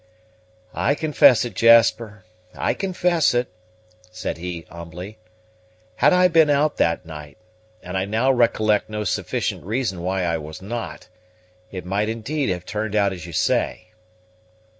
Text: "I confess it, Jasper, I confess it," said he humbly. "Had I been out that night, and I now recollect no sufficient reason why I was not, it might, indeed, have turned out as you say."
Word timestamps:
"I 0.73 0.95
confess 0.95 1.45
it, 1.45 1.53
Jasper, 1.53 2.23
I 2.55 2.73
confess 2.73 3.35
it," 3.35 3.51
said 4.09 4.39
he 4.39 4.61
humbly. 4.71 5.19
"Had 5.97 6.11
I 6.11 6.27
been 6.27 6.49
out 6.49 6.77
that 6.77 7.05
night, 7.05 7.37
and 7.83 7.95
I 7.95 8.05
now 8.05 8.31
recollect 8.31 8.89
no 8.89 9.03
sufficient 9.03 9.63
reason 9.63 10.01
why 10.01 10.23
I 10.23 10.39
was 10.39 10.59
not, 10.59 11.07
it 11.69 11.85
might, 11.85 12.09
indeed, 12.09 12.49
have 12.49 12.65
turned 12.65 12.95
out 12.95 13.13
as 13.13 13.27
you 13.27 13.31
say." 13.33 13.89